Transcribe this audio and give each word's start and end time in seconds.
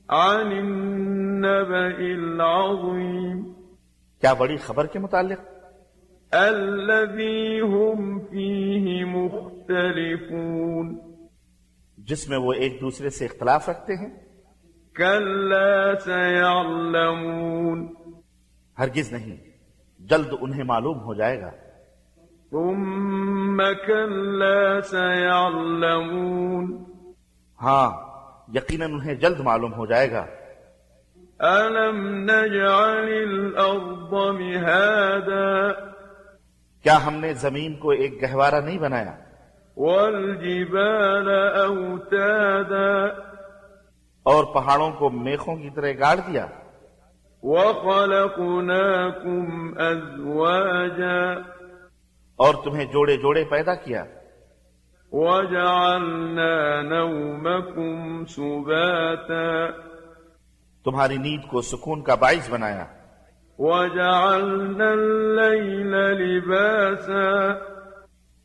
عن 0.09 0.35
النبأ 0.35 1.99
العظيم 1.99 3.53
کیا 4.21 4.33
بڑی 4.33 4.57
خبر 4.57 4.85
کے 4.85 4.99
متعلق؟ 4.99 5.39
الذي 6.31 7.59
هم 7.59 8.19
فيه 8.19 9.07
مختلفون 9.07 10.97
جس 11.97 12.29
میں 12.29 12.37
وہ 12.37 12.53
ایک 12.53 12.81
دوسرے 12.81 13.09
سے 13.09 13.25
اختلاف 13.25 13.69
رکھتے 13.69 13.93
ہیں۔ 13.93 14.19
كلا 14.93 15.99
سيعلمون 15.99 17.93
ہرگز 18.79 19.11
نہیں۔ 19.11 19.37
جلد 19.99 20.33
انہیں 20.41 20.63
معلوم 20.63 20.97
ہو 20.97 21.13
جائے 21.13 21.41
گا۔ 21.41 21.51
ثم 22.51 23.61
كلا 23.87 24.81
سيعلمون 24.81 26.88
ہاں 27.61 28.09
یقیناً 28.55 28.93
انہیں 28.93 29.15
جلد 29.15 29.39
معلوم 29.39 29.73
ہو 29.73 29.85
جائے 29.85 30.11
گا۔ 30.11 30.25
ألم 31.39 32.07
نجعل 32.07 33.07
الأرض 33.07 34.13
مهادا؟ 34.13 35.71
کیا 36.83 37.07
ہم 37.07 37.13
نے 37.13 37.33
زمین 37.33 37.75
کو 37.75 37.89
ایک 37.89 38.23
گہوارہ 38.23 38.55
نہیں 38.55 38.77
بنایا؟ 38.77 39.15
والجبال 39.77 41.29
أوتادا؟ 41.65 43.05
اور 44.23 44.43
پہاڑوں 44.43 44.91
کو 44.91 45.09
میخوں 45.09 45.55
کی 45.55 45.69
طرح 45.69 45.91
گاڑ 45.99 46.15
دیا۔ 46.17 46.45
وخلقناكم 47.43 48.59
أزواجا؟ 49.77 51.31
اور 52.35 52.53
تمہیں 52.63 52.85
جوڑے 52.85 53.17
جوڑے 53.17 53.43
پیدا 53.43 53.75
کیا۔ 53.75 54.03
وجعلنا 55.11 56.81
نومكم 56.81 58.25
سباتا. 58.25 59.67
تمہاری 60.85 61.17
نیند 61.17 61.47
کو 61.47 61.61
سکون 61.61 62.01
کا 62.01 62.15
باعث 62.15 62.49
بنایا۔ 62.49 62.85
وجعلنا 63.59 64.91
الليل 64.91 65.95
لباسا. 65.95 67.51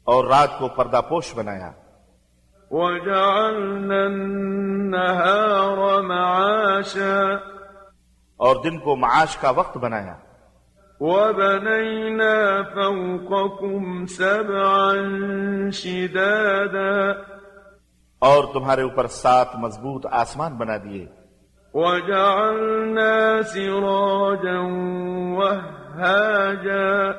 اور 0.05 0.25
رات 0.25 0.59
کو 0.59 0.69
پردہ 0.69 1.01
پوش 1.09 1.35
بنایا۔ 1.35 1.73
وجعلنا 2.71 4.05
النهار 4.05 6.01
معاشا. 6.03 7.35
اور 8.37 8.57
دن 8.65 8.79
کو 8.79 8.97
معاش 8.97 9.37
کا 9.37 9.51
وقت 9.51 9.77
بنایا۔ 9.77 10.17
وبنينا 11.01 12.63
فوقكم 12.75 14.07
سبعا 14.07 15.71
شدادا 15.71 17.11
اور 18.19 18.45
تمہارے 18.55 18.83
اوپر 18.83 19.07
سات 19.07 19.57
مضبوط 19.57 20.07
آسمان 20.11 20.57
بنا 20.57 20.77
دیے۔ 20.77 21.07
وجعلنا 21.75 23.43
سراجا 23.43 24.61
وهاجا 25.41 27.11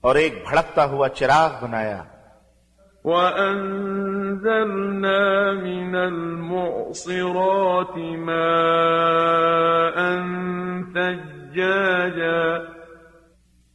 اور 0.00 0.14
ایک 0.14 0.44
بھڑکتا 0.50 0.84
ہوا 0.84 1.08
چراغ 1.08 1.64
بنایا۔ 1.64 2.02
وأنزلنا 3.04 5.52
من 5.52 5.94
المعصرات 5.94 8.18
ماء 8.18 10.16
ثجاجا 11.52 12.56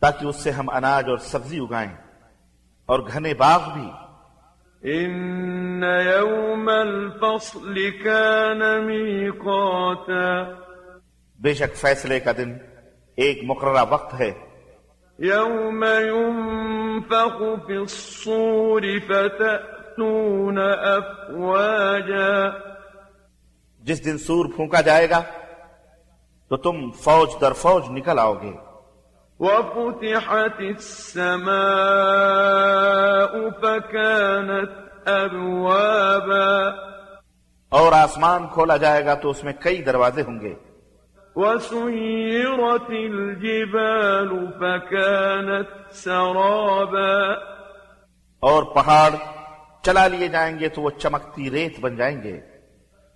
تاکہ 0.00 0.26
اس 0.26 0.36
سے 0.36 0.50
ہم 0.50 0.68
اناج 0.68 1.08
اور 1.08 1.18
سبزی 1.18 1.58
اگائیں۔ 1.58 1.96
اور 2.86 3.00
گھنے 3.00 3.34
باغ 3.34 3.60
بھی۔ 3.74 3.90
إن 4.98 5.84
يوم 6.06 6.68
الفصل 6.68 7.90
كان 7.90 8.86
ميقاتا 8.86 10.42
بے 11.42 11.54
شک 11.54 11.76
فیصلے 11.76 12.20
کا 12.20 12.32
دن 12.38 12.58
ایک 13.16 13.38
مقررہ 13.42 13.84
وقت 13.90 14.20
ہے۔ 14.20 14.32
يوم 15.18 15.84
ينفخ 15.84 17.42
في 17.66 17.76
الصور 17.76 18.82
فتأتون 19.08 20.58
أفواجا 20.84 22.48
جس 23.78 24.04
دن 24.04 24.18
سور 24.18 24.46
پھونکا 24.56 24.80
جائے 24.80 25.10
گا 25.10 25.22
تو 26.48 26.56
تم 26.56 26.90
فوج 26.90 27.28
در 27.40 27.52
فوج 27.52 27.82
نکل 27.90 28.18
آؤ 28.18 28.34
گے۔ 28.34 28.52
وفتحت 29.40 30.58
السماء 30.58 31.50
فكانت 33.62 34.70
أبوابا 35.08 36.68
اور 37.68 37.92
آسمان 37.92 38.48
کھولا 38.48 38.76
جائے 38.76 39.04
گا 39.04 39.14
تو 39.14 39.30
اس 39.30 39.44
میں 39.44 39.52
کئی 39.52 39.82
دروازے 39.82 40.22
ہوں 40.22 40.40
گے۔ 40.40 40.54
وسيرت 41.36 42.90
الجبال 42.90 44.46
فكانت 44.58 45.94
سرابا. 45.94 47.34
اور 48.40 48.62
پہاڑ 48.62 49.10
چلا 49.82 50.06
لیے 50.06 50.28
جائیں 50.28 50.58
گے 50.58 50.68
تو 50.68 50.82
وہ 50.82 50.90
چمکتی 50.90 51.50
ریت 51.50 51.80
بن 51.80 51.96
جائیں 51.96 52.22
گے۔ 52.22 52.40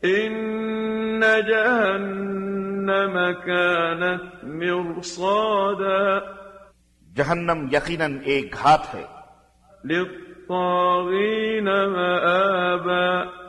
إن 0.05 1.21
جهنم 1.21 3.17
كانت 3.47 4.45
مرصادا. 4.45 6.19
جہنم 7.17 7.69
یقیناً 7.73 8.19
ایک 8.25 8.55
گھات 8.63 8.95
ہے۔ 8.95 9.05
للطاغين 9.85 11.65
مآبا 11.65 13.44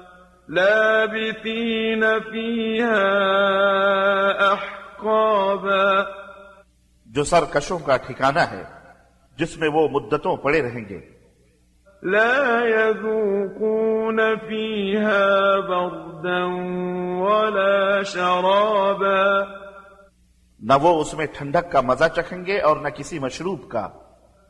لابثين 0.50 2.04
فيها 2.32 3.24
أحقابا. 4.54 6.02
جو 7.06 7.24
سرکشوں 7.24 7.80
کا 7.80 7.98
ٹھکانہ 7.98 8.40
ہے 8.40 8.64
جس 9.38 9.58
میں 9.58 9.70
وہ 9.74 9.88
مدتوں 9.92 10.38
پڑے 10.38 10.62
رہیں 10.62 10.90
گے۔ 10.90 11.00
لا 12.04 12.64
يذوقون 12.64 14.20
فيها 14.48 15.60
بردا 15.68 16.46
ولا 17.24 18.02
شرابا. 18.02 19.44
نہ 20.60 20.74
وہ 20.82 21.02
اس 21.02 21.14
میں 21.14 21.26
ٹھنڈک 21.26 21.72
کا 21.72 21.82
مزہ 21.82 22.06
چکھیں 22.16 22.46
گے 22.46 22.60
اور 22.60 22.78
نہ 22.78 22.88
کسی 22.88 23.20
مشروب 23.20 23.70
کا۔ 23.70 23.90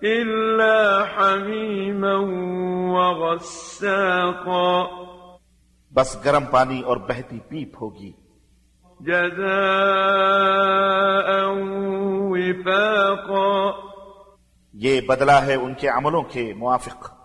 إلا 0.04 1.04
حميما 1.04 2.20
وغساقا. 2.92 5.05
بس 5.96 6.26
گرم 6.26 6.46
پانی 6.46 6.82
اور 6.82 6.98
بہتی 6.98 7.40
پیپ 7.40 7.78
ہوگی۔ 7.82 8.12
جزاء 9.00 11.50
وفاقا۔ 12.30 13.88
یہ 14.74 15.02
بدلہ 15.02 15.32
ہے 15.32 15.56
ان 15.56 15.74
کے 15.74 15.88
عملوں 15.88 16.22
کے 16.22 16.54
موافق۔ 16.58 17.16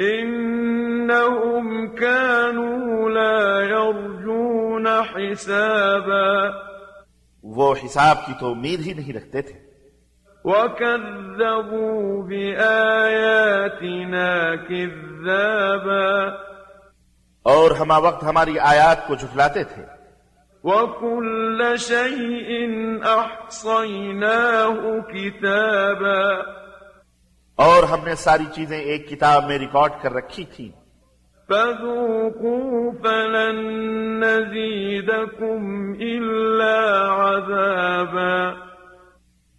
إنهم 0.00 1.94
كانوا 1.94 3.08
لا 3.08 3.62
يرجون 3.62 4.86
حسابا۔ 4.86 6.48
وہ 7.42 7.74
حساب 7.84 8.26
کی 8.26 8.32
تو 8.40 8.50
امید 8.50 8.80
ہی 8.80 8.94
نہیں 8.94 9.12
رکھتے 9.12 9.42
تھے۔ 9.42 9.58
وكذبوا 10.44 12.28
بآياتنا 12.28 14.56
كذابا 14.56 15.11
اور 17.42 17.70
ہما 17.70 17.96
وقت 17.96 18.24
ہماری 18.24 18.58
آیات 18.58 19.06
کو 19.06 19.14
جھٹلاتے 19.14 19.64
تھے۔ 19.64 19.82
وكل 20.64 21.76
شيء 21.78 22.68
أحصيناه 23.04 24.98
كتابا۔ 24.98 26.52
اور 27.56 27.82
ہم 27.82 27.98
نے 28.04 28.14
ساری 28.14 28.44
چیزیں 28.52 28.80
ایک 28.80 29.08
کتاب 29.08 29.44
میں 29.44 29.58
ریکارڈ 29.58 29.92
کر 30.02 30.12
رکھی 30.12 30.44
تھی 30.44 30.72
فذوقوا 31.48 32.90
فلن 33.02 33.56
نزيدكم 34.20 35.92
إلا 35.94 37.04
عذابا۔ 37.14 38.48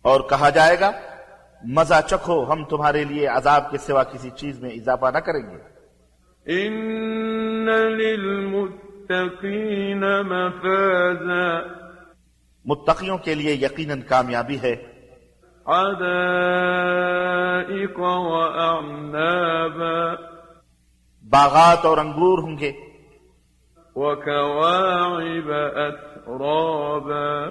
اور 0.01 0.21
کہا 0.29 0.49
جائے 0.49 0.79
گا 0.79 0.91
مزہ 1.63 2.01
چکھو 2.09 2.51
ہم 2.51 2.65
تمہارے 2.65 3.03
لیے 3.03 3.27
عذاب 3.27 3.71
کے 3.71 3.77
سوا 3.77 4.03
کسی 4.03 4.29
چیز 4.29 4.59
میں 4.59 4.69
اضافہ 4.69 5.05
نہ 5.13 5.17
کریں 5.17 5.49
گے۔ 5.49 5.73
للمتقين 7.69 10.21
مفازا 10.21 11.59
متقیوں 12.65 13.17
کے 13.17 13.35
لیے 13.35 13.53
یقیناً 13.53 14.01
کامیابی 14.01 14.57
ہے۔ 14.63 14.75
حدائق 15.67 17.99
وأعنابا 17.99 20.13
باغات 21.29 21.85
اور 21.85 21.97
انگور 21.97 22.39
ہوں 22.39 22.57
گے۔ 22.57 22.71
وكواعب 23.95 25.75
أترابا 25.75 27.49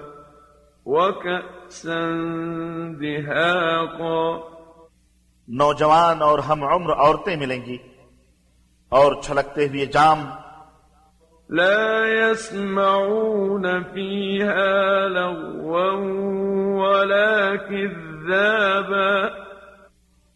وكأسا 0.86 2.10
دهاقا 3.00 4.38
نوجوان 5.48 6.22
اور 6.22 6.38
ہم 6.38 6.64
عمر 6.64 6.92
عورتیں 6.92 7.36
ملیں 7.36 7.66
گی۔ 7.66 7.78
اور 8.92 9.22
چھلکتے 9.22 9.68
ہوئے 9.68 9.86
جام۔ 9.86 10.30
لا 11.50 12.06
يسمعون 12.06 13.62
فيها 13.62 15.08
لغوا 15.08 15.96
ولا 16.76 17.56
كذابا۔ 17.56 19.26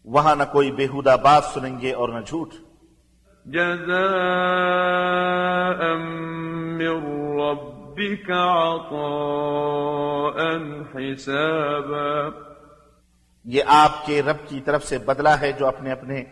وہاں 0.05 0.35
نہ 0.35 0.43
کوئی 0.51 0.71
بےحودہ 0.71 1.15
بات 1.23 1.43
سنیں 1.43 1.81
گے 1.81 1.93
اور 1.93 2.09
نہ 2.09 2.19
جھوٹ۔ 2.25 2.49
جزاء 3.45 5.97
من 6.77 7.39
ربك 7.39 8.31
عطاء 8.31 10.55
حسابا۔ 10.95 12.29
یہ 13.45 13.63
آپ 13.67 14.05
کے 14.05 14.21
رب 14.21 14.47
کی 14.47 14.61
طرف 14.61 14.83
سے 14.83 14.97
بدلہ 14.97 15.29
ہے 15.29 15.51
جو 15.51 15.67
اپنے 15.67 15.91
اپنے 15.91 16.23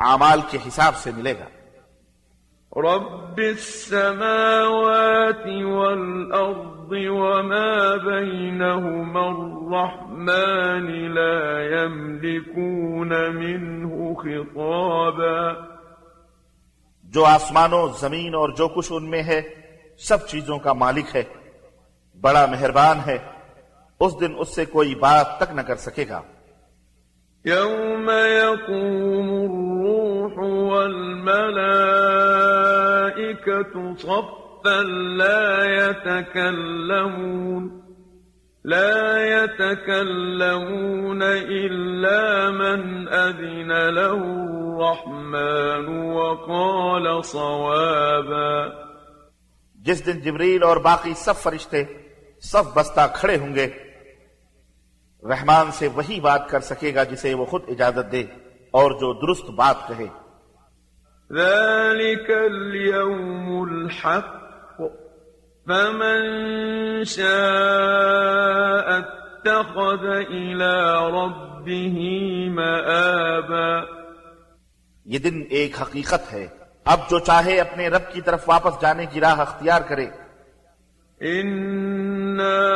اعمال 0.00 0.40
کے 0.50 0.58
حساب 0.68 0.96
سے 0.96 1.10
ملے 1.16 1.32
گا۔ 1.32 1.44
رب 2.80 3.36
السماوات 3.36 5.64
والأرض 5.64 6.90
وما 6.90 7.96
بينهما 7.96 9.20
الرحمن 9.20 11.14
لا 11.14 11.82
يملكون 11.82 13.36
منه 13.36 14.14
خطابا۔ 14.14 15.52
جو 17.04 17.24
آسمانوں 17.24 17.88
زمین 17.98 18.34
اور 18.34 18.48
جو 18.48 18.68
کچھ 18.68 18.88
ان 18.90 19.10
میں 19.10 19.22
ہے 19.22 19.42
سب 19.98 20.28
چیزوں 20.28 20.58
کا 20.58 20.72
مالک 20.72 21.16
ہے 21.16 21.24
بڑا 22.20 22.46
مہربان 22.46 22.98
ہے 23.06 23.18
اس 24.00 24.20
دن 24.20 24.34
اس 24.38 24.54
سے 24.54 24.64
کوئی 24.64 24.94
بات 24.94 25.38
تک 25.38 25.52
نہ 25.52 25.60
کر 25.60 25.76
سکے 25.76 26.04
گا۔ 26.08 26.22
يوم 27.46 28.10
يقوم 28.10 29.28
الروح 29.46 30.38
والملائكة 30.38 31.44
صفا 33.96 34.82
لا 35.22 35.64
يتكلمون 35.88 37.82
لا 38.64 39.44
يتكلمون 39.44 41.22
إلا 41.22 42.50
من 42.50 43.08
أذن 43.08 43.88
له 43.88 44.14
الرحمن 44.14 45.88
وقال 46.12 47.24
صوابا 47.24 48.72
جس 49.78 50.06
دن 50.06 50.20
جبریل 50.20 50.62
اور 50.62 50.76
باقی 50.76 51.14
سب 51.16 51.36
فرشتے 51.42 51.84
سب 52.42 52.64
بستہ 52.74 53.06
کھڑے 53.14 53.36
ہوں 53.36 53.54
گے 53.54 53.66
رحمان 55.28 55.72
سے 55.72 55.88
وہی 55.88 56.20
بات 56.20 56.48
کر 56.48 56.60
سکے 56.60 56.94
گا 56.94 57.04
جسے 57.04 57.34
وہ 57.34 57.44
خود 57.44 57.62
اجازت 57.68 58.12
دے 58.12 58.24
اور 58.70 58.90
جو 58.90 59.12
درست 59.12 59.50
بات 59.50 59.76
کہے۔ 59.88 60.06
ذلك 61.32 62.30
اليوم 62.30 63.70
الحق 63.70 64.46
فمن 65.66 66.22
شاء 67.04 67.26
اتخذ 68.86 70.06
إلى 70.28 70.94
ربه 71.10 71.98
مآبا۔ 72.54 73.96
یہ 75.04 75.18
دن 75.18 75.42
ایک 75.50 75.82
حقیقت 75.82 76.32
ہے۔ 76.32 76.46
اب 76.84 77.00
جو 77.10 77.18
چاہے 77.18 77.60
اپنے 77.60 77.88
رب 77.88 78.12
کی 78.12 78.20
طرف 78.20 78.48
واپس 78.48 78.82
جانے 78.82 79.06
کی 79.06 79.20
راہ 79.20 79.40
اختیار 79.40 79.82
کرے۔ 79.82 80.06
إنا 81.20 82.75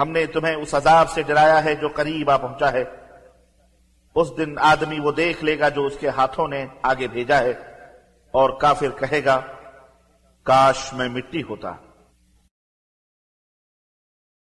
ہم 0.00 0.10
نے 0.10 0.26
تمہیں 0.26 0.54
اس 0.54 0.74
عذاب 0.74 1.10
سے 1.10 1.22
ڈرایا 1.22 1.64
ہے 1.64 1.74
جو 1.74 1.88
قریب 1.88 2.30
آ 2.30 2.36
پہنچا 2.36 2.72
ہے۔ 2.72 2.84
اس 4.14 4.28
دن 4.36 4.54
آدمی 4.58 5.00
وہ 5.00 5.12
دیکھ 5.12 5.44
لے 5.44 5.58
گا 5.58 5.68
جو 5.68 5.86
اس 5.86 5.96
کے 6.00 6.08
ہاتھوں 6.08 6.48
نے 6.48 6.66
آگے 6.82 7.08
بھیجا 7.08 7.38
ہے 7.38 7.50
اور 8.30 8.50
کافر 8.50 8.88
کہے 8.98 9.24
گا، 9.24 9.40
کاش 10.42 10.92
میں 10.92 11.08
مٹی 11.08 11.42
ہوتا۔ 11.42 11.72